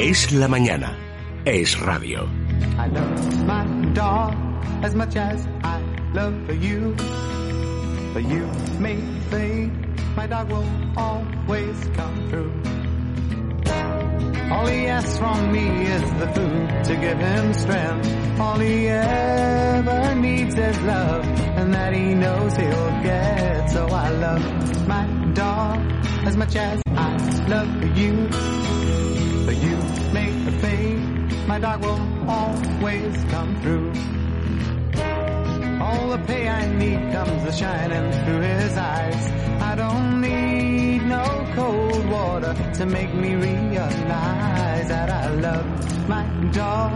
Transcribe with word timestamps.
Es 0.00 0.30
la 0.30 0.46
mañana. 0.46 0.96
Es 1.44 1.76
radio. 1.80 2.28
I 2.78 2.86
love 2.86 3.44
my 3.44 3.64
dog 3.94 4.32
as 4.84 4.94
much 4.94 5.16
as 5.16 5.44
I 5.64 5.82
love 6.14 6.38
you. 6.62 6.94
But 8.14 8.22
you 8.22 8.46
may 8.78 8.94
think 9.28 9.72
my 10.14 10.28
dog 10.28 10.52
will 10.52 10.64
always 10.96 11.76
come 11.96 12.28
through. 12.30 12.52
All 14.52 14.66
he 14.68 14.86
asks 14.86 15.18
from 15.18 15.50
me 15.50 15.66
is 15.86 16.02
the 16.20 16.28
food 16.28 16.84
to 16.84 16.94
give 16.94 17.18
him 17.18 17.52
strength. 17.54 18.38
All 18.38 18.58
he 18.60 18.86
ever 18.86 20.14
needs 20.14 20.54
is 20.56 20.80
love, 20.82 21.24
and 21.58 21.74
that 21.74 21.92
he 21.92 22.14
knows 22.14 22.56
he'll 22.56 23.02
get. 23.02 23.68
So 23.72 23.88
I 23.88 24.10
love 24.10 24.86
my 24.86 25.06
dog 25.34 25.80
as 26.24 26.36
much 26.36 26.54
as 26.54 26.80
I 26.86 27.16
love 27.48 27.98
you. 27.98 28.28
You 29.66 29.76
make 30.12 30.36
the 30.44 30.52
think 30.60 31.46
my 31.46 31.58
dog 31.58 31.82
will 31.82 32.00
always 32.28 33.14
come 33.32 33.60
through. 33.62 33.92
All 35.80 36.08
the 36.10 36.18
pay 36.26 36.48
I 36.48 36.66
need 36.82 37.12
comes 37.12 37.44
a 37.44 37.52
shining 37.52 38.12
through 38.24 38.40
his 38.40 38.76
eyes. 38.76 39.22
I 39.62 39.74
don't 39.74 40.20
need 40.20 41.02
no 41.04 41.24
cold 41.54 42.06
water 42.10 42.54
to 42.74 42.86
make 42.86 43.12
me 43.14 43.34
realize 43.34 44.88
that 44.88 45.10
I 45.10 45.28
love 45.46 46.08
my 46.08 46.24
dog 46.52 46.92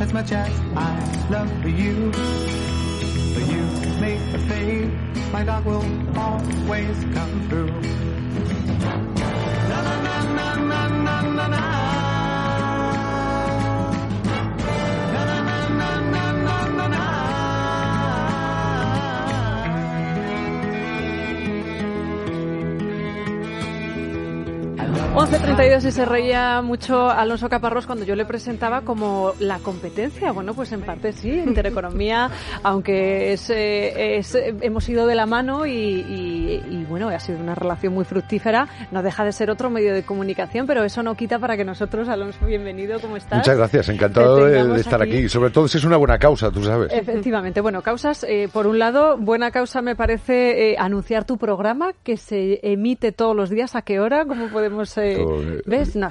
as 0.00 0.12
much 0.12 0.32
as 0.32 0.52
I 0.76 1.26
love 1.30 1.64
you. 1.66 2.10
But 3.34 3.44
you 3.52 3.62
make 4.00 4.32
the 4.32 4.38
faith 4.50 4.92
my 5.32 5.42
dog 5.44 5.64
will 5.64 5.84
always 6.18 6.96
come 7.16 7.48
through. 7.48 7.74
Na 9.70 9.78
na 9.82 9.94
na 10.02 10.14
na 10.34 10.54
na. 10.62 10.88
Na 11.06 11.33
11.32 25.14 25.84
y 25.86 25.90
se 25.92 26.04
reía 26.04 26.60
mucho 26.60 27.08
Alonso 27.08 27.48
Caparrós 27.48 27.86
cuando 27.86 28.04
yo 28.04 28.16
le 28.16 28.24
presentaba 28.24 28.80
como 28.80 29.32
la 29.38 29.60
competencia. 29.60 30.32
Bueno, 30.32 30.54
pues 30.54 30.72
en 30.72 30.80
parte 30.82 31.12
sí, 31.12 31.30
Intereconomía, 31.30 32.30
aunque 32.64 33.32
es, 33.32 33.48
eh, 33.50 34.16
es- 34.16 34.34
hemos 34.34 34.88
ido 34.88 35.06
de 35.06 35.14
la 35.14 35.26
mano 35.26 35.66
y, 35.66 35.70
y- 35.70 36.62
y, 36.68 36.83
bueno, 36.94 37.08
ha 37.08 37.18
sido 37.18 37.40
una 37.40 37.56
relación 37.56 37.92
muy 37.92 38.04
fructífera. 38.04 38.68
No 38.92 39.02
deja 39.02 39.24
de 39.24 39.32
ser 39.32 39.50
otro 39.50 39.68
medio 39.68 39.92
de 39.92 40.04
comunicación, 40.04 40.64
pero 40.64 40.84
eso 40.84 41.02
no 41.02 41.16
quita 41.16 41.40
para 41.40 41.56
que 41.56 41.64
nosotros, 41.64 42.08
Alonso, 42.08 42.46
bienvenido, 42.46 43.00
¿cómo 43.00 43.16
estás? 43.16 43.38
Muchas 43.38 43.56
gracias, 43.56 43.88
encantado 43.88 44.44
de, 44.46 44.62
de 44.64 44.80
estar 44.80 45.02
aquí. 45.02 45.28
Sobre 45.28 45.50
todo 45.50 45.66
si 45.66 45.78
es 45.78 45.84
una 45.84 45.96
buena 45.96 46.18
causa, 46.20 46.52
tú 46.52 46.62
sabes. 46.62 46.92
Efectivamente. 46.92 47.60
Bueno, 47.60 47.82
causas, 47.82 48.22
eh, 48.28 48.48
por 48.52 48.68
un 48.68 48.78
lado, 48.78 49.16
buena 49.18 49.50
causa 49.50 49.82
me 49.82 49.96
parece 49.96 50.70
eh, 50.70 50.76
anunciar 50.78 51.24
tu 51.24 51.36
programa 51.36 51.94
que 52.04 52.16
se 52.16 52.60
emite 52.62 53.10
todos 53.10 53.34
los 53.34 53.50
días. 53.50 53.74
¿A 53.74 53.82
qué 53.82 53.98
hora? 53.98 54.24
¿Cómo 54.24 54.46
podemos...? 54.50 54.96
eh, 54.98 55.16
Todo, 55.16 55.42
eh, 55.42 55.62
¿Ves? 55.66 55.96
No 55.96 56.06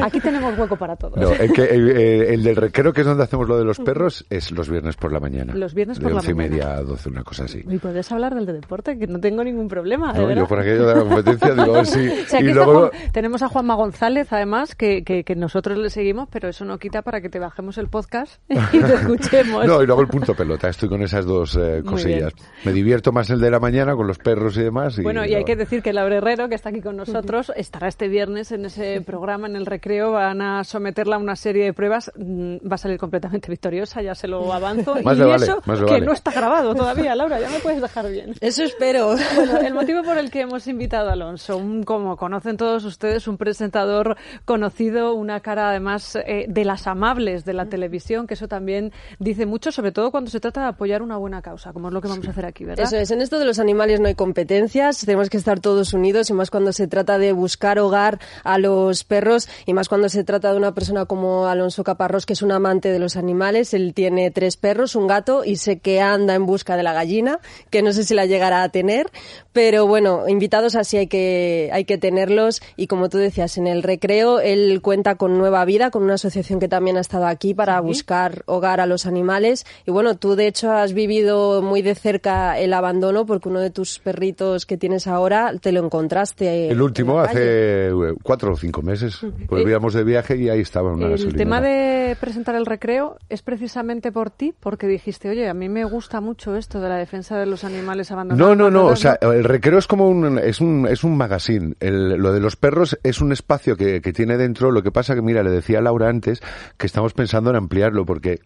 aquí 0.00 0.20
tenemos 0.20 0.56
hueco 0.56 0.76
para 0.76 0.94
todos. 0.94 1.16
No, 1.16 1.32
el, 1.32 1.52
que, 1.52 1.62
el, 1.64 1.90
el 1.90 2.42
del 2.44 2.54
recreo, 2.54 2.92
que 2.92 3.00
es 3.00 3.06
donde 3.06 3.24
hacemos 3.24 3.48
lo 3.48 3.58
de 3.58 3.64
los 3.64 3.80
perros, 3.80 4.24
es 4.30 4.52
los 4.52 4.70
viernes 4.70 4.94
por 4.94 5.12
la 5.12 5.18
mañana. 5.18 5.54
Los 5.56 5.74
viernes 5.74 5.98
por 5.98 6.08
de 6.08 6.14
la 6.14 6.20
once 6.20 6.30
y 6.30 6.34
mañana. 6.34 6.54
media 6.56 6.74
a 6.76 6.82
doce, 6.82 7.08
una 7.08 7.24
cosa 7.24 7.44
así. 7.44 7.64
Y 7.68 7.78
puedes 7.78 8.12
hablar 8.12 8.34
del 8.34 8.46
de 8.46 8.52
deporte, 8.52 8.96
que 8.98 9.06
no 9.06 9.18
tengo 9.18 9.42
ningún 9.42 9.66
problema. 9.66 10.03
De 10.12 10.20
No, 10.20 10.26
verdad. 10.26 10.42
yo 10.42 10.48
por 10.48 10.60
aquello 10.60 10.86
de 10.86 10.94
la 10.94 11.00
competencia 11.00 11.50
digo, 11.54 11.74
a 11.74 11.76
ver 11.78 11.86
si... 11.86 12.08
O 12.08 12.26
sea, 12.26 12.38
aquí 12.38 12.46
y 12.46 12.50
está 12.50 12.64
luego... 12.64 12.88
Juan- 12.90 13.12
tenemos 13.12 13.42
a 13.42 13.48
Juanma 13.48 13.74
González, 13.74 14.32
además, 14.32 14.74
que, 14.74 15.04
que, 15.04 15.24
que 15.24 15.34
nosotros 15.36 15.78
le 15.78 15.90
seguimos, 15.90 16.28
pero 16.30 16.48
eso 16.48 16.64
no 16.64 16.78
quita 16.78 17.02
para 17.02 17.20
que 17.20 17.28
te 17.28 17.38
bajemos 17.38 17.78
el 17.78 17.88
podcast 17.88 18.40
y 18.48 18.78
te 18.80 18.94
escuchemos. 18.94 19.66
No, 19.66 19.82
y 19.82 19.86
luego 19.86 20.02
el 20.02 20.08
punto 20.08 20.34
pelota. 20.34 20.68
Estoy 20.68 20.88
con 20.88 21.02
esas 21.02 21.24
dos 21.24 21.56
eh, 21.60 21.82
cosillas. 21.84 22.32
Me 22.64 22.72
divierto 22.72 23.12
más 23.12 23.30
el 23.30 23.40
de 23.40 23.50
la 23.50 23.60
mañana 23.60 23.94
con 23.94 24.06
los 24.06 24.18
perros 24.18 24.56
y 24.56 24.62
demás. 24.62 24.98
Y, 24.98 25.02
Bueno, 25.02 25.24
y 25.24 25.34
hay 25.34 25.44
que 25.44 25.56
decir 25.56 25.82
que 25.82 25.92
Laura 25.92 26.16
Herrero, 26.16 26.48
que 26.48 26.54
está 26.54 26.68
aquí 26.70 26.80
con 26.80 26.96
nosotros, 26.96 27.52
estará 27.56 27.88
este 27.88 28.08
viernes 28.08 28.52
en 28.52 28.64
ese 28.66 29.00
programa, 29.00 29.46
en 29.46 29.56
el 29.56 29.66
recreo. 29.66 30.12
Van 30.12 30.40
a 30.42 30.64
someterla 30.64 31.16
a 31.16 31.18
una 31.18 31.36
serie 31.36 31.64
de 31.64 31.72
pruebas. 31.72 32.10
Mm, 32.16 32.56
Va 32.70 32.74
a 32.74 32.78
salir 32.78 32.98
completamente 32.98 33.50
victoriosa, 33.50 34.02
ya 34.02 34.14
se 34.14 34.28
lo 34.28 34.52
avanzo. 34.52 34.94
Más 35.02 35.16
y 35.16 35.20
vale, 35.20 35.44
eso 35.44 35.62
más 35.66 35.78
que 35.80 35.84
vale. 35.84 36.06
no 36.06 36.12
está 36.12 36.30
grabado 36.32 36.74
todavía, 36.74 37.14
Laura, 37.14 37.40
ya 37.40 37.48
me 37.50 37.58
puedes 37.60 37.80
dejar 37.80 38.10
bien. 38.10 38.34
Eso 38.40 38.62
espero. 38.64 39.14
Bueno, 39.36 39.58
el 39.58 39.74
motivo 39.84 40.02
por 40.02 40.16
el 40.16 40.30
que 40.30 40.40
hemos 40.40 40.66
invitado 40.66 41.10
a 41.10 41.12
Alonso, 41.12 41.58
un, 41.58 41.82
como 41.82 42.16
conocen 42.16 42.56
todos 42.56 42.84
ustedes, 42.84 43.28
un 43.28 43.36
presentador 43.36 44.16
conocido, 44.46 45.12
una 45.12 45.40
cara 45.40 45.68
además 45.68 46.16
eh, 46.16 46.46
de 46.48 46.64
las 46.64 46.86
amables 46.86 47.44
de 47.44 47.52
la 47.52 47.66
televisión, 47.66 48.26
que 48.26 48.32
eso 48.32 48.48
también 48.48 48.92
dice 49.18 49.44
mucho, 49.44 49.72
sobre 49.72 49.92
todo 49.92 50.10
cuando 50.10 50.30
se 50.30 50.40
trata 50.40 50.62
de 50.62 50.68
apoyar 50.68 51.02
una 51.02 51.18
buena 51.18 51.42
causa, 51.42 51.74
como 51.74 51.88
es 51.88 51.94
lo 51.94 52.00
que 52.00 52.08
vamos 52.08 52.26
a 52.26 52.30
hacer 52.30 52.46
aquí, 52.46 52.64
¿verdad? 52.64 52.86
Eso 52.86 52.96
es, 52.96 53.10
en 53.10 53.20
esto 53.20 53.38
de 53.38 53.44
los 53.44 53.58
animales 53.58 54.00
no 54.00 54.08
hay 54.08 54.14
competencias, 54.14 55.00
tenemos 55.00 55.28
que 55.28 55.36
estar 55.36 55.60
todos 55.60 55.92
unidos 55.92 56.30
y 56.30 56.32
más 56.32 56.50
cuando 56.50 56.72
se 56.72 56.86
trata 56.86 57.18
de 57.18 57.32
buscar 57.32 57.78
hogar 57.78 58.20
a 58.42 58.56
los 58.56 59.04
perros 59.04 59.50
y 59.66 59.74
más 59.74 59.90
cuando 59.90 60.08
se 60.08 60.24
trata 60.24 60.50
de 60.50 60.56
una 60.56 60.72
persona 60.72 61.04
como 61.04 61.46
Alonso 61.46 61.84
Caparrós, 61.84 62.24
que 62.24 62.32
es 62.32 62.40
un 62.40 62.52
amante 62.52 62.90
de 62.90 62.98
los 62.98 63.16
animales. 63.16 63.74
Él 63.74 63.92
tiene 63.92 64.30
tres 64.30 64.56
perros, 64.56 64.96
un 64.96 65.08
gato 65.08 65.44
y 65.44 65.56
sé 65.56 65.78
que 65.78 66.00
anda 66.00 66.34
en 66.34 66.46
busca 66.46 66.78
de 66.78 66.82
la 66.82 66.94
gallina, 66.94 67.40
que 67.68 67.82
no 67.82 67.92
sé 67.92 68.04
si 68.04 68.14
la 68.14 68.24
llegará 68.24 68.62
a 68.62 68.70
tener, 68.70 69.10
pero 69.52 69.73
bueno, 69.80 70.28
invitados 70.28 70.74
así 70.76 70.96
hay 70.96 71.06
que, 71.06 71.70
hay 71.72 71.84
que 71.84 71.98
tenerlos 71.98 72.62
y 72.76 72.86
como 72.86 73.08
tú 73.08 73.18
decías, 73.18 73.58
en 73.58 73.66
el 73.66 73.82
recreo 73.82 74.40
él 74.40 74.80
cuenta 74.82 75.16
con 75.16 75.38
Nueva 75.38 75.64
Vida, 75.64 75.90
con 75.90 76.02
una 76.02 76.14
asociación 76.14 76.60
que 76.60 76.68
también 76.68 76.96
ha 76.96 77.00
estado 77.00 77.26
aquí 77.26 77.54
para 77.54 77.80
buscar 77.80 78.42
hogar 78.46 78.80
a 78.80 78.86
los 78.86 79.06
animales 79.06 79.64
y 79.86 79.90
bueno, 79.90 80.16
tú 80.16 80.36
de 80.36 80.46
hecho 80.46 80.70
has 80.70 80.92
vivido 80.92 81.62
muy 81.62 81.82
de 81.82 81.94
cerca 81.94 82.58
el 82.58 82.72
abandono 82.72 83.26
porque 83.26 83.48
uno 83.48 83.60
de 83.60 83.70
tus 83.70 83.98
perritos 83.98 84.66
que 84.66 84.76
tienes 84.76 85.06
ahora 85.06 85.52
te 85.60 85.72
lo 85.72 85.84
encontraste. 85.84 86.68
El 86.68 86.80
último, 86.82 87.20
en 87.20 87.26
hace 87.30 87.88
eh, 87.88 88.14
cuatro 88.22 88.52
o 88.52 88.56
cinco 88.56 88.82
meses. 88.82 89.20
Volvíamos 89.48 89.94
de 89.94 90.04
viaje 90.04 90.36
y 90.36 90.48
ahí 90.48 90.60
estaba 90.60 90.92
una 90.92 91.06
El 91.06 91.12
gasolinera. 91.12 91.38
tema 91.38 91.60
de 91.60 92.16
presentar 92.20 92.54
el 92.54 92.66
recreo 92.66 93.16
es 93.28 93.42
precisamente 93.42 94.12
por 94.12 94.30
ti, 94.30 94.54
porque 94.58 94.86
dijiste, 94.86 95.28
oye, 95.30 95.48
a 95.48 95.54
mí 95.54 95.68
me 95.68 95.84
gusta 95.84 96.20
mucho 96.20 96.56
esto 96.56 96.80
de 96.80 96.88
la 96.88 96.96
defensa 96.96 97.38
de 97.38 97.46
los 97.46 97.64
animales 97.64 98.10
abandonados. 98.10 98.56
No, 98.56 98.70
no, 98.70 98.70
no. 98.70 98.86
O 98.86 98.96
sea, 98.96 99.18
el 99.20 99.44
recreo 99.44 99.63
es 99.78 99.86
como 99.86 100.08
un, 100.08 100.38
es 100.38 100.60
un, 100.60 100.86
es 100.88 101.04
un 101.04 101.16
magazine. 101.16 101.74
El- 101.80 102.16
lo 102.16 102.32
de 102.32 102.40
los 102.40 102.56
perros 102.56 102.98
es 103.02 103.20
un 103.20 103.32
espacio 103.32 103.76
que, 103.76 104.00
que 104.00 104.12
tiene 104.12 104.36
dentro. 104.36 104.70
Lo 104.70 104.82
que 104.82 104.90
pasa 104.92 105.14
que, 105.14 105.22
mira, 105.22 105.42
le 105.42 105.50
decía 105.50 105.78
a 105.78 105.82
Laura 105.82 106.08
antes 106.08 106.40
que 106.76 106.86
estamos 106.86 107.14
pensando 107.14 107.50
en 107.50 107.56
ampliarlo 107.56 108.04
porque, 108.04 108.40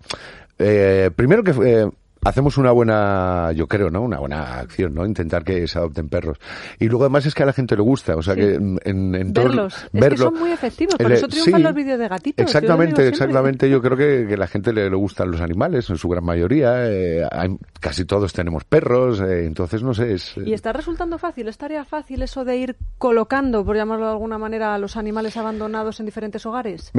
eh, 0.58 1.10
primero 1.14 1.42
que, 1.42 1.52
eh, 1.64 1.88
Hacemos 2.24 2.58
una 2.58 2.72
buena, 2.72 3.52
yo 3.54 3.66
creo, 3.66 3.90
¿no? 3.90 4.02
Una 4.02 4.18
buena 4.18 4.58
acción, 4.58 4.94
¿no? 4.94 5.06
Intentar 5.06 5.44
que 5.44 5.66
se 5.68 5.78
adopten 5.78 6.08
perros. 6.08 6.38
Y 6.78 6.88
luego 6.88 7.04
además 7.04 7.26
es 7.26 7.34
que 7.34 7.42
a 7.42 7.46
la 7.46 7.52
gente 7.52 7.76
le 7.76 7.82
gusta, 7.82 8.16
o 8.16 8.22
sea 8.22 8.34
Sí. 8.34 8.40
que 8.40 8.54
en, 8.54 8.78
en, 9.14 9.32
todo- 9.32 9.44
Verlos. 9.46 9.74
Que 9.92 9.98
verlo- 10.00 10.16
son 10.24 10.34
muy 10.38 10.50
efectivos, 10.52 10.96
por 10.96 11.12
eso 11.12 11.28
triunfan 11.28 11.60
sí, 11.60 11.62
los 11.62 11.74
vídeos 11.74 11.98
de 11.98 12.08
gatitos, 12.08 12.44
Exactamente, 12.44 13.06
exactamente. 13.08 13.70
Yo 13.70 13.80
creo 13.80 13.96
que, 13.96 14.26
que 14.28 14.34
a 14.34 14.36
la 14.36 14.46
gente 14.46 14.72
le, 14.72 14.90
le 14.90 14.96
gustan 14.96 15.30
los 15.30 15.40
animales, 15.40 15.88
en 15.90 15.96
su 15.96 16.08
gran 16.08 16.24
mayoría. 16.24 16.86
eh, 16.90 17.26
hay- 17.30 17.56
casi 17.80 18.04
todos 18.04 18.32
tenemos 18.32 18.64
perros, 18.64 19.20
eh, 19.20 19.46
entonces 19.46 19.82
no 19.82 19.94
sé, 19.94 20.12
es... 20.12 20.34
¿Y 20.44 20.52
está 20.52 20.72
resultando 20.72 21.18
fácil? 21.18 21.48
¿Es 21.48 21.56
tarea 21.58 21.84
fácil 21.84 22.22
eso 22.22 22.44
de 22.44 22.56
ir 22.56 22.76
colocando, 22.98 23.64
por 23.64 23.76
llamarlo 23.76 24.06
de 24.06 24.12
alguna 24.12 24.38
manera, 24.38 24.74
a 24.74 24.78
los 24.78 24.96
animales 24.96 25.36
abandonados 25.36 26.00
en 26.00 26.06
diferentes 26.06 26.44
hogares? 26.46 26.90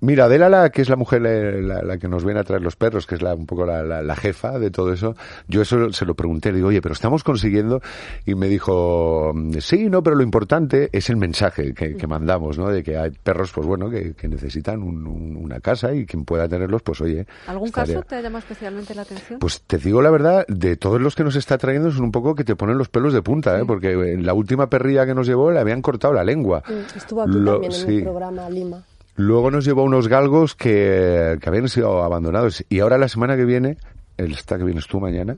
Mira, 0.00 0.24
Adela, 0.26 0.48
la, 0.48 0.70
que 0.70 0.82
es 0.82 0.88
la 0.88 0.96
mujer 0.96 1.22
la, 1.22 1.82
la 1.82 1.98
que 1.98 2.08
nos 2.08 2.24
viene 2.24 2.40
a 2.40 2.44
traer 2.44 2.62
los 2.62 2.76
perros, 2.76 3.06
que 3.06 3.14
es 3.14 3.22
la, 3.22 3.34
un 3.34 3.46
poco 3.46 3.64
la, 3.64 3.82
la- 3.82 4.02
la 4.02 4.16
de 4.58 4.70
todo 4.70 4.92
eso, 4.92 5.14
yo 5.48 5.62
eso 5.62 5.92
se 5.92 6.04
lo 6.04 6.14
pregunté, 6.14 6.50
le 6.50 6.56
digo, 6.56 6.68
oye, 6.68 6.80
pero 6.82 6.92
estamos 6.94 7.22
consiguiendo, 7.24 7.80
y 8.26 8.34
me 8.34 8.48
dijo, 8.48 9.32
sí, 9.60 9.88
no, 9.88 10.02
pero 10.02 10.16
lo 10.16 10.22
importante 10.22 10.88
es 10.92 11.10
el 11.10 11.16
mensaje 11.16 11.72
que, 11.74 11.96
que 11.96 12.06
mandamos, 12.06 12.58
¿no? 12.58 12.68
De 12.70 12.82
que 12.82 12.96
hay 12.96 13.10
perros, 13.10 13.52
pues 13.52 13.66
bueno, 13.66 13.90
que, 13.90 14.14
que 14.14 14.28
necesitan 14.28 14.82
un- 14.82 15.06
un- 15.06 15.36
una 15.36 15.60
casa 15.60 15.94
y 15.94 16.06
quien 16.06 16.24
pueda 16.24 16.48
tenerlos, 16.48 16.82
pues 16.82 17.00
oye. 17.00 17.26
¿Algún 17.46 17.68
estaría- 17.68 17.94
caso 17.96 18.06
te 18.08 18.14
ha 18.16 18.20
llamado 18.20 18.38
especialmente 18.40 18.94
la 18.94 19.02
atención? 19.02 19.38
Pues 19.38 19.62
te 19.62 19.78
digo 19.78 20.02
la 20.02 20.10
verdad, 20.10 20.44
de 20.48 20.76
todos 20.76 21.00
los 21.00 21.14
que 21.14 21.24
nos 21.24 21.36
está 21.36 21.58
trayendo 21.58 21.88
es 21.88 21.98
un 21.98 22.10
poco 22.12 22.34
que 22.34 22.44
te 22.44 22.56
ponen 22.56 22.78
los 22.78 22.88
pelos 22.88 23.12
de 23.12 23.22
punta, 23.22 23.58
¿eh? 23.58 23.64
Porque 23.66 23.92
en 23.92 24.24
la 24.26 24.34
última 24.34 24.68
perrilla 24.68 25.06
que 25.06 25.14
nos 25.14 25.26
llevó 25.26 25.50
le 25.50 25.60
habían 25.60 25.82
cortado 25.82 26.14
la 26.14 26.24
lengua. 26.24 26.62
Mm, 26.68 26.96
Estuvo 26.96 27.22
aquí 27.22 27.32
Lo- 27.32 27.52
también 27.52 27.72
en 27.72 27.78
sí. 27.78 27.96
el 27.98 28.02
programa 28.04 28.48
Lima. 28.50 28.82
Luego 29.16 29.50
nos 29.50 29.64
llevó 29.64 29.82
unos 29.82 30.08
galgos 30.08 30.54
que, 30.54 31.36
que 31.40 31.48
habían 31.48 31.68
sido 31.68 32.02
abandonados. 32.02 32.64
Y 32.70 32.80
ahora 32.80 32.96
la 32.96 33.08
semana 33.08 33.36
que 33.36 33.44
viene, 33.44 33.76
el 34.24 34.32
esta 34.32 34.58
que 34.58 34.64
vienes 34.64 34.86
tú 34.86 35.00
mañana, 35.00 35.36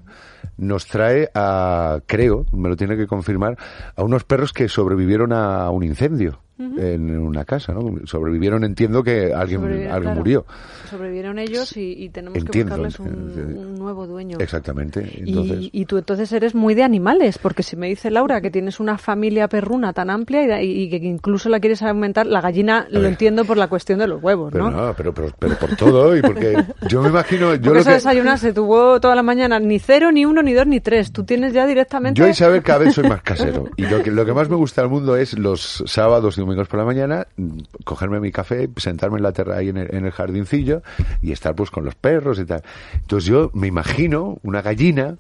nos 0.56 0.86
trae 0.86 1.30
a, 1.34 2.00
creo, 2.06 2.46
me 2.52 2.68
lo 2.68 2.76
tiene 2.76 2.96
que 2.96 3.06
confirmar, 3.06 3.56
a 3.96 4.02
unos 4.02 4.24
perros 4.24 4.52
que 4.52 4.68
sobrevivieron 4.68 5.32
a 5.32 5.70
un 5.70 5.84
incendio. 5.84 6.41
En 6.58 7.18
una 7.18 7.44
casa, 7.44 7.72
¿no? 7.72 7.94
Sobrevivieron, 8.04 8.64
entiendo 8.64 9.02
que 9.02 9.32
alguien, 9.32 9.62
alguien 9.62 9.88
claro. 9.88 10.14
murió. 10.14 10.46
Sobrevivieron 10.88 11.38
ellos 11.38 11.76
y, 11.76 12.04
y 12.04 12.08
tenemos 12.10 12.38
Entiendo, 12.38 12.76
que 12.76 12.82
buscarles 12.82 13.00
un, 13.00 13.32
eh, 13.36 13.58
un 13.58 13.78
nuevo 13.78 14.06
dueño. 14.06 14.36
Exactamente. 14.38 15.00
Entonces, 15.16 15.58
Y, 15.60 15.70
y 15.72 15.84
tú 15.86 15.98
entonces 15.98 16.30
eres 16.32 16.54
muy 16.54 16.74
de 16.74 16.82
animales, 16.82 17.38
porque 17.38 17.62
si 17.62 17.76
me 17.76 17.88
dice 17.88 18.10
Laura 18.10 18.40
que 18.40 18.50
tienes 18.50 18.78
una 18.78 18.98
familia 18.98 19.48
perruna 19.48 19.92
tan 19.92 20.10
amplia 20.10 20.62
y, 20.62 20.82
y 20.82 20.90
que 20.90 20.96
incluso 20.96 21.48
la 21.48 21.60
quieres 21.60 21.82
aumentar, 21.82 22.26
la 22.26 22.40
gallina 22.40 22.86
lo 22.90 23.04
entiendo 23.06 23.44
por 23.44 23.56
la 23.56 23.68
cuestión 23.68 23.98
de 23.98 24.06
los 24.06 24.22
huevos, 24.22 24.52
pero 24.52 24.70
¿no? 24.70 24.86
no, 24.88 24.94
pero, 24.94 25.12
pero, 25.14 25.28
pero 25.38 25.56
por 25.56 25.76
todo 25.76 26.16
y 26.16 26.22
porque 26.22 26.62
yo 26.88 27.02
me 27.02 27.08
imagino, 27.08 27.54
yo 27.54 27.62
Porque 27.62 27.68
lo 27.68 27.80
eso 27.80 27.88
que, 27.88 27.94
desayunarse 27.94 28.52
tu 28.52 28.64
huevo 28.64 29.00
toda 29.00 29.14
la 29.14 29.22
mañana, 29.22 29.58
ni 29.58 29.78
cero, 29.78 30.12
ni 30.12 30.24
uno, 30.24 30.42
ni 30.42 30.52
dos, 30.52 30.66
ni 30.66 30.80
tres. 30.80 31.12
Tú 31.12 31.24
tienes 31.24 31.52
ya 31.52 31.66
directamente... 31.66 32.20
Yo, 32.20 32.28
Isabel, 32.28 32.62
cada 32.62 32.80
vez 32.80 32.94
soy 32.94 33.08
más 33.08 33.22
casero. 33.22 33.68
Y 33.76 33.86
lo 33.86 34.02
que, 34.02 34.10
lo 34.10 34.24
que 34.24 34.32
más 34.32 34.48
me 34.48 34.56
gusta 34.56 34.82
del 34.82 34.90
mundo 34.90 35.16
es 35.16 35.38
los 35.38 35.82
sábados 35.86 36.38
y 36.38 36.41
domingos 36.42 36.68
por 36.68 36.78
la 36.78 36.84
mañana, 36.84 37.26
mm, 37.36 37.58
cogerme 37.84 38.20
mi 38.20 38.30
café, 38.30 38.68
sentarme 38.76 39.18
en 39.18 39.22
la 39.22 39.32
terra 39.32 39.56
ahí 39.56 39.68
en 39.68 39.76
el, 39.78 39.94
en 39.94 40.04
el 40.04 40.12
jardincillo 40.12 40.82
y 41.22 41.32
estar 41.32 41.54
pues 41.54 41.70
con 41.70 41.84
los 41.84 41.94
perros 41.94 42.38
y 42.38 42.44
tal. 42.44 42.62
Entonces 42.94 43.28
yo 43.28 43.50
me 43.54 43.66
imagino 43.66 44.38
una 44.42 44.62
gallina 44.62 45.16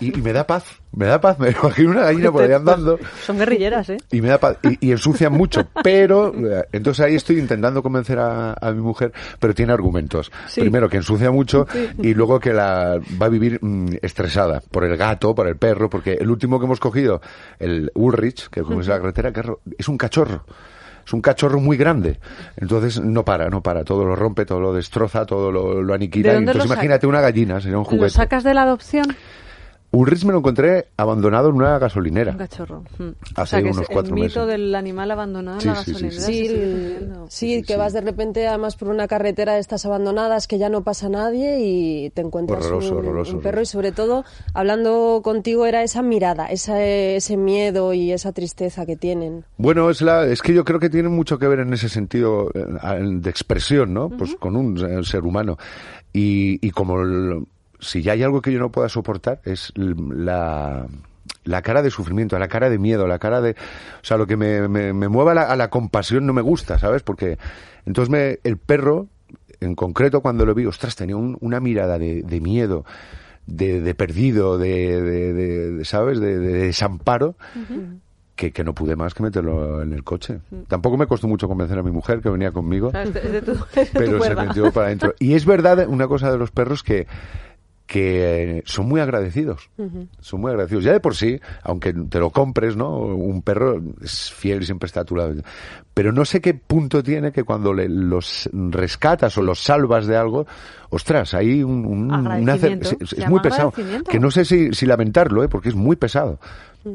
y, 0.00 0.18
y 0.18 0.22
me 0.22 0.32
da 0.32 0.46
paz, 0.46 0.64
me 0.92 1.06
da 1.06 1.20
paz, 1.20 1.38
me 1.38 1.50
imagino 1.62 1.90
una 1.90 2.02
gallina 2.02 2.32
por 2.32 2.42
ahí 2.42 2.52
andando 2.52 2.98
Son 3.24 3.38
guerrilleras, 3.38 3.88
¿eh? 3.90 3.98
y 4.10 4.20
me 4.20 4.28
da 4.28 4.38
paz, 4.38 4.58
y, 4.62 4.88
y 4.88 4.92
ensucian 4.92 5.32
mucho, 5.32 5.68
pero 5.82 6.32
eh, 6.34 6.64
entonces 6.72 7.04
ahí 7.04 7.14
estoy 7.14 7.38
intentando 7.38 7.82
convencer 7.82 8.18
a, 8.18 8.54
a 8.54 8.72
mi 8.72 8.80
mujer, 8.80 9.12
pero 9.38 9.54
tiene 9.54 9.72
argumentos. 9.72 10.30
Sí. 10.46 10.60
Primero 10.60 10.88
que 10.88 10.96
ensucia 10.96 11.30
mucho 11.30 11.66
y 11.98 12.14
luego 12.14 12.40
que 12.40 12.52
la 12.52 13.00
va 13.20 13.26
a 13.26 13.28
vivir 13.28 13.58
mm, 13.60 13.96
estresada 14.02 14.60
por 14.70 14.84
el 14.84 14.96
gato, 14.96 15.34
por 15.34 15.48
el 15.48 15.56
perro, 15.56 15.88
porque 15.88 16.14
el 16.14 16.30
último 16.30 16.58
que 16.58 16.66
hemos 16.66 16.80
cogido, 16.80 17.20
el 17.58 17.90
Ulrich, 17.94 18.48
que 18.48 18.60
es 18.60 18.86
la 18.88 18.98
carretera, 18.98 19.32
que 19.32 19.42
es 19.78 19.88
un 19.88 19.98
cachorro. 19.98 20.44
Es 21.06 21.12
un 21.12 21.20
cachorro 21.20 21.60
muy 21.60 21.76
grande. 21.76 22.18
Entonces 22.56 23.00
no 23.00 23.24
para, 23.24 23.48
no 23.48 23.62
para. 23.62 23.84
Todo 23.84 24.04
lo 24.04 24.16
rompe, 24.16 24.44
todo 24.46 24.60
lo 24.60 24.72
destroza, 24.72 25.26
todo 25.26 25.52
lo, 25.52 25.82
lo 25.82 25.94
aniquila. 25.94 26.30
¿De 26.30 26.34
dónde 26.36 26.52
Entonces 26.52 26.68
lo 26.68 26.74
imagínate 26.74 27.06
una 27.06 27.20
gallina, 27.20 27.60
sería 27.60 27.78
un 27.78 27.84
¿Lo 27.84 27.90
juguete. 27.90 28.10
sacas 28.10 28.42
de 28.44 28.54
la 28.54 28.62
adopción? 28.62 29.04
Ulrich 29.94 30.24
me 30.24 30.32
lo 30.32 30.38
encontré 30.38 30.86
abandonado 30.96 31.48
en 31.50 31.54
una 31.56 31.78
gasolinera. 31.78 32.32
Un 32.32 32.38
cachorro. 32.38 32.82
Mm. 32.98 33.08
Hace 33.36 33.40
o 33.42 33.46
sea, 33.46 33.62
que 33.62 33.70
unos 33.70 33.86
cuatro 33.88 34.14
el 34.16 34.22
mito 34.22 34.46
del 34.46 34.74
animal 34.74 35.10
abandonado 35.10 35.60
Sí, 35.60 35.68
en 35.68 35.74
la 35.74 35.84
sí, 35.84 35.92
gasolinera. 35.92 36.22
sí. 36.22 36.46
El- 36.46 37.12
sí, 37.28 37.62
que 37.62 37.76
vas 37.76 37.92
de 37.92 38.00
repente 38.00 38.46
además 38.46 38.76
por 38.76 38.88
una 38.88 39.06
carretera 39.08 39.54
de 39.54 39.60
estas 39.60 39.86
abandonadas 39.86 40.46
que 40.48 40.58
ya 40.58 40.68
no 40.68 40.82
pasa 40.82 41.08
nadie 41.08 41.58
y 41.60 42.10
te 42.10 42.22
encuentras 42.22 42.66
Horroroso, 42.66 42.92
un, 42.92 42.98
horroroso, 42.98 43.36
un 43.36 43.42
perro 43.42 43.60
y 43.62 43.66
sobre 43.66 43.92
todo 43.92 44.24
hablando 44.52 45.20
contigo 45.22 45.66
era 45.66 45.82
esa 45.82 46.02
mirada, 46.02 46.46
esa, 46.46 46.82
ese 46.84 47.36
miedo 47.36 47.92
y 47.94 48.12
esa 48.12 48.32
tristeza 48.32 48.86
que 48.86 48.96
tienen. 48.96 49.44
Bueno, 49.56 49.90
es 49.90 50.02
la, 50.02 50.26
es 50.26 50.42
que 50.42 50.54
yo 50.54 50.64
creo 50.64 50.80
que 50.80 50.90
tiene 50.90 51.08
mucho 51.08 51.38
que 51.38 51.46
ver 51.48 51.60
en 51.60 51.72
ese 51.72 51.88
sentido 51.88 52.50
eh, 52.54 52.60
de 53.00 53.30
expresión, 53.30 53.94
¿no? 53.94 54.08
Pues 54.10 54.34
con 54.36 54.56
un 54.56 54.76
eh, 54.78 55.04
ser 55.04 55.22
humano. 55.24 55.56
Y, 56.12 56.64
y 56.66 56.70
como 56.70 57.00
el- 57.02 57.44
si 57.84 58.02
ya 58.02 58.12
hay 58.12 58.22
algo 58.22 58.42
que 58.42 58.52
yo 58.52 58.58
no 58.58 58.70
pueda 58.72 58.88
soportar 58.88 59.40
es 59.44 59.72
la 59.76 60.86
la 61.44 61.60
cara 61.62 61.82
de 61.82 61.90
sufrimiento, 61.90 62.38
la 62.38 62.48
cara 62.48 62.70
de 62.70 62.78
miedo, 62.78 63.06
la 63.06 63.18
cara 63.18 63.40
de... 63.42 63.50
O 63.50 64.04
sea, 64.04 64.16
lo 64.16 64.26
que 64.26 64.36
me, 64.36 64.66
me, 64.68 64.92
me 64.94 65.08
mueva 65.08 65.32
a 65.32 65.34
la, 65.34 65.42
a 65.42 65.56
la 65.56 65.68
compasión 65.68 66.24
no 66.26 66.32
me 66.32 66.40
gusta, 66.42 66.78
¿sabes? 66.78 67.02
Porque 67.02 67.38
entonces 67.84 68.10
me, 68.10 68.38
el 68.44 68.56
perro, 68.56 69.08
en 69.60 69.74
concreto 69.74 70.22
cuando 70.22 70.46
lo 70.46 70.54
vi, 70.54 70.64
ostras, 70.66 70.96
tenía 70.96 71.16
un- 71.16 71.36
una 71.40 71.60
mirada 71.60 71.98
de, 71.98 72.22
de 72.22 72.40
miedo, 72.40 72.84
de, 73.46 73.80
de 73.82 73.94
perdido, 73.94 74.56
de, 74.56 75.00
de- 75.02 75.32
de- 75.34 75.70
de, 75.72 75.84
¿sabes? 75.84 76.18
De, 76.18 76.38
de 76.38 76.52
desamparo, 76.66 77.36
que, 78.36 78.50
que 78.52 78.64
no 78.64 78.74
pude 78.74 78.96
más 78.96 79.12
que 79.14 79.22
meterlo 79.22 79.82
en 79.82 79.92
el 79.92 80.02
coche. 80.02 80.40
Tampoco 80.68 80.96
me 80.96 81.06
costó 81.06 81.28
mucho 81.28 81.46
convencer 81.46 81.78
a 81.78 81.82
mi 81.82 81.90
mujer 81.90 82.20
que 82.20 82.30
venía 82.30 82.52
conmigo, 82.52 82.88
O 82.88 82.90
sea, 82.90 83.02
es 83.02 83.12
de, 83.14 83.20
es 83.20 83.32
de 83.32 83.42
tu, 83.42 83.52
es 83.52 83.74
de 83.74 83.84
tu 83.86 83.98
pero 83.98 84.22
se 84.22 84.34
metió 84.34 84.72
para 84.72 84.86
adentro. 84.86 85.14
Y 85.18 85.34
es 85.34 85.44
verdad 85.44 85.86
una 85.88 86.08
cosa 86.08 86.30
de 86.32 86.38
los 86.38 86.50
perros 86.50 86.82
que 86.82 87.06
que 87.86 88.62
son 88.66 88.88
muy 88.88 89.00
agradecidos, 89.00 89.68
son 90.20 90.40
muy 90.40 90.50
agradecidos. 90.50 90.84
Ya 90.84 90.92
de 90.92 91.00
por 91.00 91.14
sí, 91.14 91.38
aunque 91.62 91.92
te 91.92 92.18
lo 92.18 92.30
compres, 92.30 92.76
¿no? 92.76 92.96
Un 92.98 93.42
perro 93.42 93.80
es 94.02 94.32
fiel 94.32 94.62
y 94.62 94.64
siempre 94.64 94.86
está 94.86 95.00
a 95.00 95.04
tu 95.04 95.14
lado. 95.16 95.34
Pero 95.92 96.10
no 96.12 96.24
sé 96.24 96.40
qué 96.40 96.54
punto 96.54 97.02
tiene 97.02 97.30
que 97.30 97.44
cuando 97.44 97.72
le- 97.74 97.88
los 97.88 98.48
rescatas 98.52 99.36
o 99.38 99.42
los 99.42 99.60
salvas 99.60 100.06
de 100.06 100.16
algo, 100.16 100.46
ostras, 100.90 101.34
hay 101.34 101.62
un, 101.62 101.84
un- 101.84 102.10
un 102.40 102.44
es, 103.00 103.28
muy 103.28 103.40
pesado. 103.42 103.70
Que 104.10 104.18
no 104.18 104.30
sé 104.30 104.44
si, 104.44 104.72
si 104.72 104.86
lamentarlo, 104.86 105.44
¿eh? 105.44 105.48
Porque 105.48 105.68
es 105.68 105.74
muy 105.74 105.96
pesado. 105.96 106.40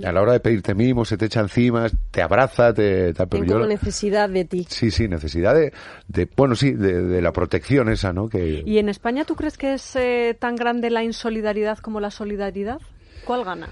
A 0.03 0.11
la 0.11 0.21
hora 0.21 0.33
de 0.33 0.39
pedirte 0.39 0.75
mimos, 0.75 1.09
se 1.09 1.17
te 1.17 1.25
echa 1.25 1.39
encima, 1.39 1.87
te 2.11 2.21
abraza, 2.21 2.73
te... 2.73 3.13
te 3.13 3.27
pero 3.27 3.43
yo 3.43 3.53
como 3.53 3.65
necesidad 3.65 4.29
de 4.29 4.45
ti. 4.45 4.67
Sí, 4.69 4.91
sí, 4.91 5.07
necesidad 5.07 5.55
de, 5.55 5.73
de 6.07 6.27
bueno, 6.35 6.55
sí, 6.55 6.71
de, 6.71 7.01
de 7.01 7.21
la 7.21 7.31
protección 7.31 7.89
esa, 7.89 8.13
¿no? 8.13 8.29
Que 8.29 8.63
¿Y 8.65 8.77
en 8.77 8.89
España 8.89 9.25
tú 9.25 9.35
crees 9.35 9.57
que 9.57 9.73
es 9.73 9.95
eh, 9.95 10.37
tan 10.39 10.55
grande 10.55 10.89
la 10.89 11.03
insolidaridad 11.03 11.79
como 11.79 11.99
la 11.99 12.11
solidaridad? 12.11 12.79
¿Cuál 13.25 13.43
gana? 13.43 13.69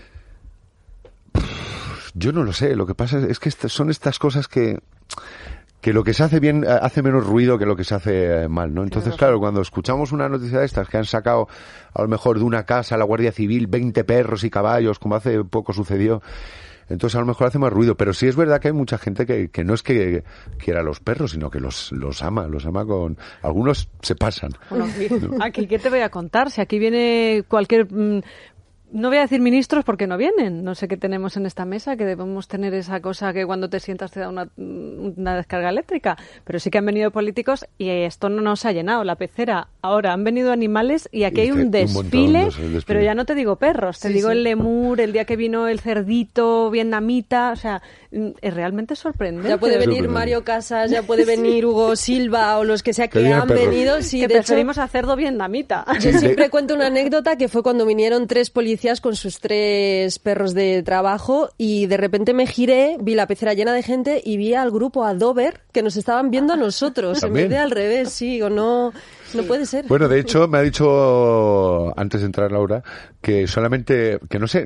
yo 2.17 2.31
no 2.31 2.43
lo 2.43 2.53
sé. 2.53 2.75
Lo 2.75 2.85
que 2.85 2.95
pasa 2.95 3.19
es, 3.19 3.39
que 3.39 3.51
son 3.51 3.89
estas 3.89 4.19
cosas 4.19 4.47
que 4.47 4.79
que 5.81 5.93
lo 5.93 6.03
que 6.03 6.13
se 6.13 6.23
hace 6.23 6.39
bien 6.39 6.63
eh, 6.63 6.67
hace 6.67 7.01
menos 7.01 7.25
ruido 7.25 7.57
que 7.57 7.65
lo 7.65 7.75
que 7.75 7.83
se 7.83 7.95
hace 7.95 8.43
eh, 8.43 8.47
mal, 8.47 8.73
¿no? 8.73 8.83
Entonces, 8.83 9.15
claro, 9.15 9.39
cuando 9.39 9.61
escuchamos 9.61 10.11
una 10.11 10.27
noticia 10.27 10.59
de 10.59 10.65
estas 10.65 10.89
que 10.89 10.97
han 10.97 11.05
sacado 11.05 11.47
a 11.93 12.01
lo 12.01 12.07
mejor 12.07 12.39
de 12.39 12.43
una 12.43 12.63
casa 12.63 12.97
la 12.97 13.05
Guardia 13.05 13.31
Civil 13.31 13.67
20 13.67 14.03
perros 14.03 14.43
y 14.43 14.49
caballos, 14.49 14.99
como 14.99 15.15
hace 15.15 15.43
poco 15.43 15.73
sucedió, 15.73 16.21
entonces 16.89 17.15
a 17.15 17.19
lo 17.19 17.25
mejor 17.25 17.47
hace 17.47 17.59
más 17.59 17.71
ruido. 17.71 17.95
Pero 17.95 18.13
sí 18.13 18.27
es 18.27 18.35
verdad 18.35 18.59
que 18.59 18.69
hay 18.69 18.73
mucha 18.73 18.97
gente 18.97 19.25
que, 19.25 19.49
que 19.49 19.63
no 19.63 19.73
es 19.73 19.83
que 19.83 20.23
quiera 20.57 20.79
a 20.79 20.83
los 20.83 20.99
perros, 20.99 21.31
sino 21.31 21.49
que 21.49 21.59
los, 21.59 21.91
los 21.91 22.23
ama, 22.23 22.47
los 22.47 22.65
ama 22.65 22.85
con... 22.85 23.17
Algunos 23.41 23.89
se 24.01 24.15
pasan. 24.15 24.51
Bueno, 24.69 24.85
aquí, 24.95 25.07
aquí, 25.41 25.67
¿qué 25.67 25.79
te 25.79 25.89
voy 25.89 25.99
a 25.99 26.09
contar? 26.09 26.49
Si 26.49 26.61
aquí 26.61 26.79
viene 26.79 27.43
cualquier... 27.47 27.87
no 28.91 29.09
voy 29.09 29.17
a 29.17 29.21
decir 29.21 29.41
ministros 29.41 29.83
porque 29.83 30.07
no 30.07 30.17
vienen. 30.17 30.63
No 30.63 30.75
sé 30.75 30.87
qué 30.87 30.97
tenemos 30.97 31.37
en 31.37 31.45
esta 31.45 31.65
mesa, 31.65 31.97
que 31.97 32.05
debemos 32.05 32.47
tener 32.47 32.73
esa 32.73 33.01
cosa 33.01 33.33
que 33.33 33.45
cuando 33.45 33.69
te 33.69 33.79
sientas 33.79 34.11
te 34.11 34.19
da 34.19 34.29
una, 34.29 34.49
una 34.57 35.35
descarga 35.35 35.69
eléctrica. 35.69 36.17
Pero 36.43 36.59
sí 36.59 36.69
que 36.69 36.77
han 36.77 36.85
venido 36.85 37.11
políticos 37.11 37.65
y 37.77 37.89
esto 37.89 38.29
no 38.29 38.41
nos 38.41 38.65
ha 38.65 38.71
llenado 38.71 39.03
la 39.03 39.15
pecera. 39.15 39.67
Ahora 39.87 40.13
han 40.13 40.23
venido 40.23 40.51
animales 40.51 41.07
y 41.11 41.23
aquí 41.23 41.39
Y 41.41 41.43
hay 41.45 41.51
un 41.51 41.71
dice, 41.71 41.85
un 41.85 41.93
montón, 41.93 42.11
desfile, 42.11 42.43
no 42.45 42.51
sé, 42.51 42.85
pero 42.85 43.01
ya 43.01 43.15
no 43.15 43.25
te 43.25 43.35
digo 43.35 43.55
perros, 43.55 43.99
te 43.99 44.09
Sí, 44.09 44.13
digo 44.15 44.29
sí. 44.29 44.37
el 44.37 44.43
lemur, 44.43 44.99
el 45.01 45.13
día 45.13 45.25
que 45.25 45.35
vino 45.35 45.67
el 45.67 45.79
cerdito 45.79 46.69
vietnamita. 46.69 47.51
O 47.51 47.55
sea, 47.55 47.81
mm, 48.11 48.27
es 48.41 48.53
realmente 48.53 48.95
sorprendente. 48.95 49.49
Ya 49.49 49.57
puede 49.57 49.77
de 49.79 49.85
venir. 49.87 50.07
Mario 50.09 50.43
Casas, 50.43 50.91
ya 50.91 51.03
puede 51.03 51.25
venir 51.25 51.65
Hugo 51.65 51.95
Silva 51.95 52.57
o 52.57 52.63
los 52.63 52.83
que 52.83 52.93
sea 52.93 53.07
Que 53.07 53.19
han 53.33 53.47
perros. 53.47 53.65
venido. 53.65 54.01
Sí, 54.01 54.19
que 54.21 54.27
de 54.27 54.33
hecho, 54.35 54.43
preferimos 54.47 54.77
a 54.77 54.87
cerdo 54.87 55.15
vietnamita. 55.15 55.85
Yo 56.01 56.11
siempre 56.13 56.49
cuento 56.49 56.73
una 56.75 56.87
anécdota 56.87 57.37
que 57.37 57.47
fue 57.47 57.63
cuando 57.63 57.85
vinieron 57.85 58.27
tres 58.27 58.49
policías 58.49 59.01
con 59.01 59.15
sus 59.15 59.39
tres 59.39 60.19
perros 60.19 60.53
de 60.53 60.83
trabajo 60.83 61.49
y 61.57 61.85
de 61.87 61.97
repente 61.97 62.33
me 62.33 62.47
giré, 62.47 62.97
vi 62.99 63.15
la 63.15 63.27
pecera 63.27 63.53
llena 63.53 63.73
de 63.73 63.83
gente 63.83 64.21
y 64.23 64.37
vi 64.37 64.53
al 64.53 64.71
grupo, 64.71 65.03
a 65.05 65.13
Dover, 65.13 65.61
que 65.71 65.81
nos 65.81 65.95
estaban 65.95 66.31
viendo 66.31 66.53
a 66.53 66.57
nosotros, 66.57 67.21
en 67.23 67.33
vez 67.33 67.49
de 67.49 67.57
al 67.57 67.71
revés, 67.71 68.09
sí, 68.11 68.41
o 68.41 68.49
no, 68.49 68.93
no 69.33 69.43
puede 69.43 69.65
ser. 69.65 69.85
Bueno, 69.87 70.07
de 70.07 70.19
hecho, 70.19 70.47
me 70.47 70.57
ha 70.57 70.61
dicho 70.61 71.97
antes 71.99 72.21
de 72.21 72.27
entrar 72.27 72.51
Laura 72.51 72.83
que 73.21 73.47
solamente, 73.47 74.19
que 74.29 74.39
no 74.39 74.47
sé, 74.47 74.65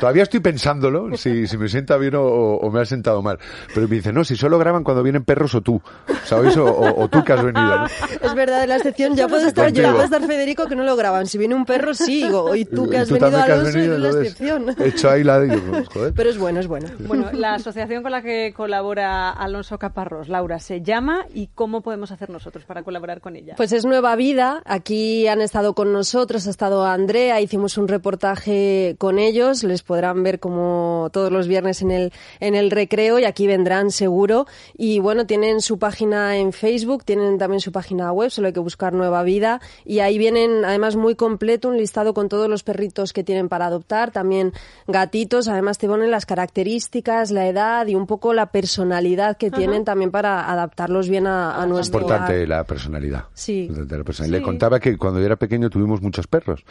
todavía 0.00 0.22
estoy 0.24 0.40
pensándolo, 0.40 1.16
si, 1.16 1.46
si 1.46 1.56
me 1.58 1.68
sienta 1.68 1.96
bien 1.96 2.14
o, 2.16 2.22
o 2.22 2.70
me 2.70 2.80
ha 2.80 2.84
sentado 2.84 3.22
mal. 3.22 3.38
Pero 3.74 3.88
me 3.88 3.96
dice, 3.96 4.12
no, 4.12 4.24
si 4.24 4.36
solo 4.36 4.58
graban 4.58 4.84
cuando 4.84 5.02
vienen 5.02 5.24
perros 5.24 5.54
o 5.54 5.60
tú, 5.60 5.80
¿sabes? 6.24 6.56
O, 6.56 6.64
o- 6.66 7.04
o 7.04 7.08
tú 7.08 7.22
que 7.24 7.32
has 7.32 7.42
venido. 7.44 7.78
¿no? 7.78 7.86
Es 7.86 8.34
verdad, 8.34 8.62
en 8.62 8.68
la 8.70 8.76
excepción 8.76 9.14
ya 9.14 9.28
puede 9.28 9.48
estar 9.48 9.66
yo, 9.66 9.68
Contigo. 9.68 9.86
ya 9.88 9.92
puede 9.92 10.04
estar 10.04 10.26
Federico 10.26 10.66
que 10.66 10.76
no 10.76 10.84
lo 10.84 10.96
graban. 10.96 11.26
Si 11.26 11.38
viene 11.38 11.54
un 11.54 11.64
perro, 11.64 11.94
sí, 11.94 12.24
digo, 12.24 12.54
y 12.54 12.64
tú 12.64 12.88
que 12.88 12.98
has 12.98 13.08
tú 13.08 13.14
venido 13.14 13.30
que 13.30 13.36
has 13.52 13.58
Alonso, 13.58 13.72
venido, 13.78 13.94
eres 13.96 14.14
la 14.14 14.20
excepción. 14.20 14.66
He 14.78 14.88
hecho 14.88 15.10
ahí 15.10 15.24
la 15.24 15.40
de 15.40 15.58
pues, 15.58 15.88
joder. 15.88 16.12
Pero 16.14 16.30
es 16.30 16.38
bueno, 16.38 16.60
es 16.60 16.66
bueno. 16.66 16.88
Bueno, 17.00 17.30
la 17.32 17.54
asociación 17.54 18.02
con 18.02 18.12
la 18.12 18.22
que 18.22 18.52
colabora 18.56 19.30
Alonso 19.30 19.78
Caparrós, 19.78 20.28
Laura, 20.28 20.58
se 20.58 20.82
llama 20.82 21.26
y 21.34 21.48
cómo 21.54 21.80
podemos 21.82 22.10
hacer 22.12 22.30
nosotros 22.30 22.64
para 22.64 22.82
colaborar 22.82 23.20
con 23.20 23.36
ella. 23.36 23.54
Pues 23.56 23.72
es 23.72 23.84
Nueva 23.84 24.14
Vida. 24.16 24.62
Aquí 24.64 25.26
han 25.28 25.40
estado 25.40 25.74
con 25.74 25.92
nosotros, 25.92 26.46
ha 26.46 26.50
estado 26.50 26.84
Andrea, 26.84 27.40
hicimos 27.40 27.78
un 27.78 27.88
reportaje 27.88 28.96
con 28.98 29.18
ellos. 29.18 29.64
Les 29.68 29.82
podrán 29.82 30.22
ver 30.22 30.40
como 30.40 31.10
todos 31.12 31.30
los 31.30 31.46
viernes 31.46 31.82
en 31.82 31.90
el, 31.90 32.12
en 32.40 32.54
el 32.54 32.70
recreo 32.70 33.18
y 33.18 33.24
aquí 33.24 33.46
vendrán 33.46 33.90
seguro. 33.90 34.46
Y 34.76 34.98
bueno, 34.98 35.26
tienen 35.26 35.60
su 35.60 35.78
página 35.78 36.36
en 36.36 36.52
Facebook, 36.52 37.04
tienen 37.04 37.38
también 37.38 37.60
su 37.60 37.70
página 37.72 38.10
web, 38.12 38.30
solo 38.30 38.48
hay 38.48 38.52
que 38.52 38.60
buscar 38.60 38.92
Nueva 38.92 39.22
Vida. 39.22 39.60
Y 39.84 40.00
ahí 40.00 40.18
vienen 40.18 40.64
además 40.64 40.96
muy 40.96 41.14
completo 41.14 41.68
un 41.68 41.76
listado 41.76 42.14
con 42.14 42.28
todos 42.28 42.48
los 42.48 42.62
perritos 42.62 43.12
que 43.12 43.22
tienen 43.24 43.48
para 43.48 43.66
adoptar, 43.66 44.10
también 44.10 44.52
gatitos. 44.86 45.48
Además 45.48 45.78
te 45.78 45.86
ponen 45.86 46.10
las 46.10 46.26
características, 46.26 47.30
la 47.30 47.46
edad 47.48 47.86
y 47.86 47.94
un 47.94 48.06
poco 48.06 48.34
la 48.34 48.46
personalidad 48.46 49.36
que 49.36 49.50
tienen 49.50 49.84
también 49.84 50.10
para 50.10 50.50
adaptarlos 50.50 51.08
bien 51.08 51.26
a, 51.26 51.60
a 51.60 51.64
Es 51.64 51.68
nuestro 51.68 52.00
importante 52.00 52.34
hogar. 52.36 52.48
la 52.48 52.64
personalidad. 52.64 53.24
Sí. 53.34 53.68
La 53.68 54.04
personalidad. 54.04 54.38
Le 54.38 54.42
contaba 54.44 54.80
que 54.80 54.96
cuando 54.96 55.20
yo 55.20 55.26
era 55.26 55.36
pequeño 55.36 55.70
tuvimos 55.70 56.00
muchos 56.02 56.26
perros, 56.26 56.64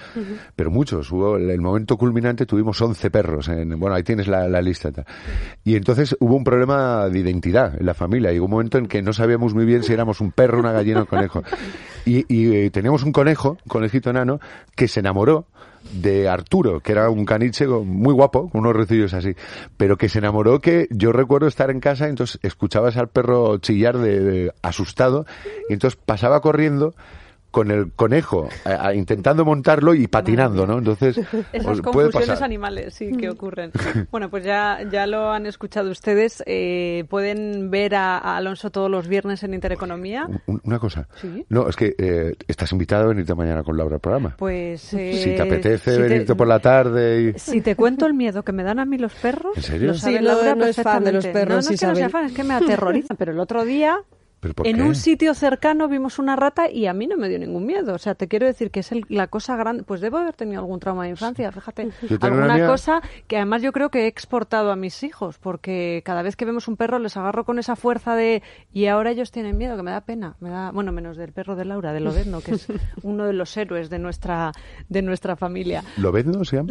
pero 0.56 0.72
muchos. 0.72 1.12
Hubo 1.12 1.38
el 1.38 1.62
momento 1.62 1.98
culminante 1.98 2.46
tuvimos 2.46 2.78
11 2.88 3.12
perros. 3.12 3.48
En, 3.50 3.80
bueno, 3.80 3.96
ahí 3.96 4.04
tienes 4.04 4.28
la, 4.28 4.62
lista. 4.62 4.92
Y 5.64 5.76
entonces 5.76 6.16
hubo 6.20 6.36
un 6.36 6.44
problema 6.44 7.08
de 7.10 7.20
identidad 7.20 7.80
en 7.80 7.86
la 7.86 7.94
familia. 7.94 8.32
Llegó 8.32 8.46
un 8.46 8.52
momento 8.52 8.78
en 8.78 8.88
que 8.88 9.02
no 9.02 9.14
sabíamos 9.14 9.54
muy 9.54 9.66
bien 9.66 9.84
si 9.84 9.94
éramos 9.94 10.20
un 10.22 10.32
perro, 10.32 10.60
una 10.60 10.72
gallina 10.72 11.00
o 11.00 11.02
un 11.02 11.08
conejo. 11.08 11.44
Y, 12.06 12.26
y 12.34 12.56
eh, 12.56 12.70
teníamos 12.72 13.04
un 13.04 13.12
conejo, 13.12 13.52
un 13.52 13.70
conejito 13.70 14.10
enano, 14.10 14.40
que 14.76 14.88
se 14.88 15.02
enamoró 15.02 15.46
de 15.92 16.28
Arturo, 16.28 16.80
que 16.80 16.92
era 16.92 17.10
un 17.10 17.26
caniche 17.26 17.68
muy 17.68 18.14
guapo, 18.14 18.50
con 18.50 18.62
unos 18.62 18.76
recillos 18.76 19.14
así, 19.14 19.36
pero 19.78 19.98
que 19.98 20.10
se 20.10 20.20
enamoró 20.20 20.60
que 20.60 20.88
yo 20.92 21.12
recuerdo 21.12 21.48
estar 21.48 21.70
en 21.70 21.80
casa 21.80 22.08
y 22.08 22.10
entonces 22.10 22.40
escuchabas 22.44 22.98
al 22.98 23.10
perro 23.10 23.58
chillar 23.60 23.98
de 23.98 24.52
asustado 24.62 25.26
y 25.70 25.74
entonces 25.74 26.00
pasaba 26.04 26.42
corriendo 26.42 26.94
con 27.58 27.72
el 27.72 27.92
conejo 27.92 28.50
a- 28.66 28.88
a- 28.90 28.94
intentando 28.94 29.44
montarlo 29.44 29.96
y 29.96 30.06
patinando, 30.06 30.68
¿no? 30.68 30.78
Entonces 30.78 31.18
Esas 31.52 31.82
puede 31.82 31.82
confusiones 32.12 32.28
pasar. 32.30 32.44
animales, 32.44 32.94
sí, 32.94 33.12
que 33.18 33.30
ocurren. 33.32 33.72
Bueno, 34.12 34.30
pues 34.30 34.44
ya, 34.44 34.80
ya 34.92 35.08
lo 35.08 35.32
han 35.32 35.48
escuchado 35.48 35.90
ustedes. 35.90 36.44
Eh, 36.46 37.06
pueden 37.10 37.72
ver 37.72 37.96
a, 37.96 38.18
a 38.20 38.38
Alonso 38.38 38.70
todos 38.70 38.92
los 38.92 39.08
viernes 39.08 39.42
en 39.42 39.56
Intereconomía. 39.56 40.28
Un- 40.46 40.62
Una 40.64 40.78
cosa. 40.78 41.08
Sí. 41.20 41.46
No, 41.50 41.68
es 41.68 41.76
que 41.76 41.96
eh, 41.98 42.36
estás 42.48 42.72
invitado 42.74 43.06
a 43.06 43.08
venirte 43.08 43.34
mañana 43.34 43.64
con 43.64 43.76
Laura 43.76 43.96
al 43.96 44.02
programa. 44.02 44.36
Pues 44.38 44.94
eh, 44.94 45.14
si 45.24 45.36
te 45.36 45.42
apetece 45.42 45.92
si 45.92 45.98
te- 45.98 46.04
venirte 46.04 46.36
por 46.36 46.48
la 46.48 46.60
tarde 46.60 47.34
y... 47.36 47.40
Si 47.40 47.62
te 47.62 47.76
cuento 47.76 48.06
el 48.06 48.14
miedo 48.14 48.44
que 48.44 48.52
me 48.52 48.64
dan 48.64 48.78
a 48.78 48.86
mí 48.86 49.00
los 49.00 49.14
perros, 49.16 49.58
¿En 49.58 49.64
serio? 49.64 49.88
lo 49.88 49.94
Sí, 49.96 50.02
sabe 50.02 50.16
no- 50.22 50.28
Laura 50.28 50.54
no 50.56 50.66
es 50.66 50.76
fan 50.76 51.04
de 51.04 51.12
los 51.14 51.26
perros, 51.26 51.50
No, 51.50 51.56
no 51.56 51.74
es 51.74 51.80
que 51.80 51.88
no 51.88 51.96
sea 51.96 52.10
fan, 52.10 52.26
es 52.26 52.34
que 52.34 52.44
me 52.44 52.54
aterrorizan. 52.54 53.18
Pero 53.18 53.32
el 53.32 53.40
otro 53.40 53.66
día, 53.66 53.98
¿Pero 53.98 54.06
por 54.10 54.17
en 54.64 54.76
qué? 54.78 54.82
un 54.84 54.96
sitio 54.96 55.34
cercano, 55.34 55.88
vimos 55.88 56.20
una 56.20 56.36
rata 56.36 56.70
y 56.70 56.86
a 56.88 56.94
mí 56.94 57.08
no 57.08 57.18
me 57.18 57.28
dio 57.30 57.40
ningún 57.40 57.66
miedo. 57.66 57.94
O 57.96 57.98
sea, 57.98 58.16
te 58.16 58.28
quiero 58.28 58.46
decir 58.46 58.72
que 58.72 58.82
es 58.82 58.92
el- 58.92 59.06
la 59.10 59.28
cosa 59.28 59.56
grande. 59.56 59.84
Pues 59.84 60.00
debo 60.02 60.18
haber 60.18 60.34
tenido 60.36 60.60
algún 60.62 60.80
trauma 60.80 61.04
de 61.06 61.10
infancia, 61.10 61.52
fíjate. 61.52 61.90
Alguna 62.22 62.56
mía- 62.56 62.68
cosa 62.68 63.02
que 63.28 63.38
además 63.38 63.62
yo 63.62 63.72
creo 63.72 63.90
que 63.90 64.04
he 64.04 64.08
exportado 64.08 64.72
a 64.72 64.76
mis 64.76 65.02
hijos, 65.04 65.38
porque 65.40 66.02
cada 66.06 66.22
vez 66.22 66.36
que 66.36 66.46
vemos 66.46 66.68
un 66.68 66.78
perro 66.78 67.00
les 67.00 67.18
agarro 67.18 67.46
con 67.46 67.60
esa 67.60 67.76
fuerza 67.76 68.16
de. 68.16 68.44
Y 68.72 68.86
ahora 68.88 69.12
ellos 69.12 69.32
tienen 69.32 69.58
miedo, 69.58 69.76
que 69.76 69.84
me 69.84 69.92
da 69.92 70.02
pena. 70.02 70.36
Me 70.40 70.50
da, 70.50 70.72
bueno, 70.72 70.92
menos 70.92 71.18
del 71.18 71.32
perro 71.34 71.56
de 71.56 71.66
Laura, 71.66 71.94
de 71.94 72.00
Lobezno, 72.00 72.42
que 72.42 72.52
es 72.52 72.68
uno 73.04 73.26
de 73.26 73.34
los 73.34 73.56
héroes 73.58 73.90
de 73.90 74.00
nuestra, 74.00 74.52
de 74.90 75.02
nuestra 75.02 75.36
familia. 75.36 75.84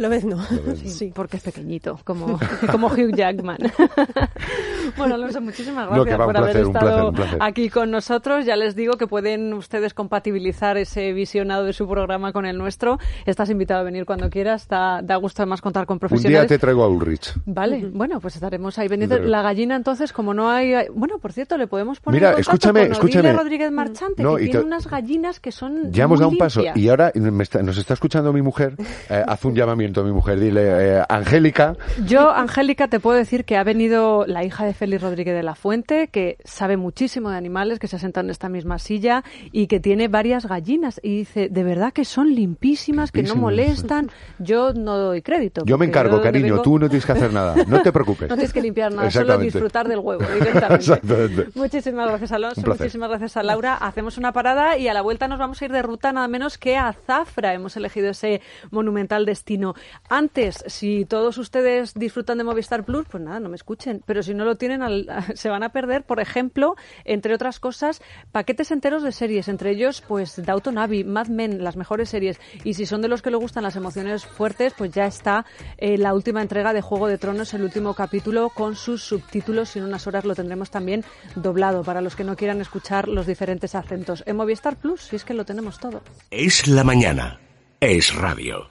¿Lo 0.01 0.09
ves, 0.09 0.23
no? 0.25 0.41
¿Se 0.43 0.55
llama? 0.55 0.75
Sí, 0.75 1.11
porque 1.13 1.37
es 1.37 1.43
pequeñito, 1.43 1.99
como, 2.03 2.39
como 2.71 2.87
Hugh 2.87 3.13
Jackman. 3.15 3.57
bueno, 4.97 5.15
Alonso, 5.15 5.41
muchísimas 5.41 5.85
No, 5.89 5.95
gracias 6.03 6.15
que 6.15 6.17
va, 6.19 6.25
por 6.25 6.37
haber 6.37 6.51
placer, 6.51 6.65
un 6.67 6.75
estado 6.75 7.11
placer, 7.13 7.37
aquí 7.41 7.69
con 7.69 7.91
nosotros. 7.91 8.45
Ya 8.45 8.55
les 8.55 8.75
digo 8.75 8.93
que 8.97 9.07
pueden 9.07 9.53
ustedes 9.53 9.93
compatibilizar 9.93 10.77
ese 10.77 11.13
visionado 11.13 11.63
de 11.65 11.73
su 11.73 11.87
programa 11.87 12.31
con 12.33 12.45
el 12.45 12.57
nuestro. 12.57 12.99
Estás 13.25 13.49
invitado 13.49 13.81
a 13.81 13.83
venir 13.83 14.05
cuando 14.05 14.29
quieras. 14.29 14.67
Da, 14.67 15.01
da 15.01 15.15
gusto 15.17 15.41
además 15.41 15.61
contar 15.61 15.85
con 15.85 15.95
Un 15.95 15.99
día 15.99 16.07
profesionales. 16.07 16.47
te 16.47 16.59
traigo 16.59 16.83
a 16.83 16.89
Ulrich. 16.89 17.33
Vale, 17.45 17.89
bueno, 17.91 18.19
pues 18.19 18.35
estaremos 18.35 18.77
ahí 18.79 18.87
La 18.87 19.41
gallina, 19.41 19.75
entonces, 19.75 20.13
como 20.13 20.33
no 20.33 20.49
hay... 20.49 20.73
Bueno, 20.93 21.19
por 21.19 21.33
cierto, 21.33 21.57
le 21.57 21.67
podemos 21.67 21.99
poner 21.99 22.21
Mira, 22.21 22.33
escúchame, 22.39 22.83
con 22.83 22.91
escúchame. 22.93 23.33
Rodríguez 23.33 23.71
Marchante, 23.71 24.23
No, 24.23 24.35
que 24.35 24.43
y 24.43 24.45
tiene 24.45 24.59
te- 24.61 24.65
unas 24.65 24.87
gallinas 24.87 25.39
que 25.39 25.51
son 25.51 25.91
Ya 25.91 26.05
hemos 26.05 26.19
dado 26.19 26.31
un 26.31 26.37
paso 26.37 26.63
y 26.75 26.89
ahora 26.89 27.11
me 27.15 27.43
está- 27.43 27.61
nos 27.61 27.77
está 27.77 27.93
escuchando 27.93 28.31
mi 28.33 28.41
mujer. 28.41 28.75
Eh, 29.09 29.23
haz 29.27 29.43
un 29.45 29.55
llamamiento 29.55 30.01
a 30.01 30.03
mi 30.03 30.11
mujer. 30.11 30.39
Dile, 30.39 30.97
eh, 30.99 31.03
Angélica, 31.09 31.75
Yo, 32.05 32.31
Angélica, 32.31 32.87
te 32.87 32.99
puedo 32.99 33.17
decir 33.17 33.45
que 33.45 33.57
ha 33.57 33.63
venido 33.63 34.25
la 34.27 34.43
hija 34.43 34.65
de 34.65 34.73
Félix 34.77 35.01
Rodríguez 35.01 35.35
de 35.35 35.43
la 35.43 35.55
Fuente, 35.55 36.07
que 36.07 36.37
sabe 36.43 36.77
muchísimo 36.77 37.29
de 37.29 37.37
animales, 37.37 37.79
que 37.79 37.87
se 37.87 37.95
ha 37.95 37.99
sentado 37.99 38.25
en 38.25 38.31
esta 38.31 38.47
misma 38.49 38.79
silla 38.79 39.23
y 39.51 39.67
que 39.67 39.79
tiene 39.79 40.07
varias 40.07 40.45
gallinas. 40.45 40.99
Y 41.03 41.17
dice, 41.19 41.49
de 41.49 41.63
verdad 41.63 41.91
que 41.93 42.05
son 42.05 42.33
limpísimas, 42.33 43.11
que 43.11 43.23
no 43.23 43.35
molestan. 43.35 44.09
Yo 44.39 44.73
no 44.73 44.97
doy 44.97 45.21
crédito. 45.21 45.63
yo 45.65 45.77
me 45.77 45.85
encargo, 45.85 46.17
yo 46.17 46.23
cariño. 46.23 46.45
vengo- 46.45 46.61
Tú 46.61 46.79
no 46.79 46.87
tienes 46.89 47.05
que 47.05 47.11
hacer 47.11 47.33
nada. 47.33 47.55
No 47.67 47.81
te 47.81 47.91
preocupes. 47.97 48.29
No 48.29 48.35
tienes 48.35 48.53
que 48.53 48.61
limpiar 48.61 48.91
nada, 48.93 49.09
solo 49.11 49.37
disfrutar 49.37 49.87
del 49.87 49.99
huevo 49.99 50.23
directamente. 50.33 50.75
Exactamente. 50.75 51.47
Muchísimas 51.55 52.07
gracias, 52.07 52.31
Alonso. 52.31 52.61
Muchísimas 52.65 53.09
gracias 53.09 53.37
a 53.37 53.43
Laura. 53.43 53.73
Hacemos 53.75 54.17
una 54.17 54.31
parada 54.33 54.77
y 54.77 54.87
a 54.87 54.93
la 54.93 55.01
vuelta 55.01 55.27
nos 55.27 55.39
vamos 55.39 55.61
a 55.61 55.65
ir 55.65 55.71
de 55.71 55.81
ruta 55.81 56.11
nada 56.11 56.27
menos 56.27 56.57
que 56.57 56.77
a 56.77 56.93
Zafra. 56.93 57.53
Hemos 57.53 57.75
elegido 57.77 58.09
ese 58.09 58.41
monumental 58.71 59.25
destino. 59.25 59.73
Antes, 60.09 60.63
si 60.67 61.05
todos 61.05 61.37
ustedes 61.37 61.93
disfrutan 61.93 62.37
de 62.37 62.43
Movistar 62.43 62.83
Plus, 62.83 63.05
pues 63.09 63.23
nada, 63.23 63.39
no 63.39 63.49
me 63.49 63.55
escuchen. 63.55 64.01
Pero 64.05 64.21
si 64.23 64.33
no 64.33 64.45
lo 64.45 64.55
se 65.35 65.49
van 65.49 65.63
a 65.63 65.69
perder, 65.69 66.03
por 66.03 66.19
ejemplo, 66.19 66.75
entre 67.05 67.33
otras 67.33 67.59
cosas, 67.59 68.01
paquetes 68.31 68.71
enteros 68.71 69.03
de 69.03 69.11
series. 69.11 69.47
Entre 69.47 69.71
ellos, 69.71 70.03
pues 70.07 70.41
Downton 70.43 70.77
Abbey, 70.77 71.03
Mad 71.03 71.27
Men, 71.27 71.63
las 71.63 71.75
mejores 71.75 72.09
series. 72.09 72.39
Y 72.63 72.73
si 72.73 72.85
son 72.85 73.01
de 73.01 73.07
los 73.07 73.21
que 73.21 73.31
le 73.31 73.37
gustan 73.37 73.63
las 73.63 73.75
emociones 73.75 74.25
fuertes, 74.25 74.73
pues 74.77 74.91
ya 74.91 75.05
está 75.05 75.45
eh, 75.77 75.97
la 75.97 76.13
última 76.13 76.41
entrega 76.41 76.73
de 76.73 76.81
Juego 76.81 77.07
de 77.07 77.17
Tronos, 77.17 77.53
el 77.53 77.63
último 77.63 77.93
capítulo 77.93 78.49
con 78.49 78.75
sus 78.75 79.03
subtítulos. 79.03 79.75
Y 79.75 79.79
en 79.79 79.85
unas 79.85 80.07
horas 80.07 80.25
lo 80.25 80.35
tendremos 80.35 80.71
también 80.71 81.03
doblado 81.35 81.83
para 81.83 82.01
los 82.01 82.15
que 82.15 82.23
no 82.23 82.35
quieran 82.35 82.61
escuchar 82.61 83.07
los 83.07 83.27
diferentes 83.27 83.75
acentos. 83.75 84.23
En 84.25 84.35
Movistar 84.35 84.77
Plus, 84.77 85.01
si 85.01 85.15
es 85.15 85.23
que 85.23 85.33
lo 85.33 85.45
tenemos 85.45 85.79
todo. 85.79 86.01
Es 86.31 86.67
la 86.67 86.83
mañana. 86.83 87.39
Es 87.79 88.15
radio. 88.15 88.65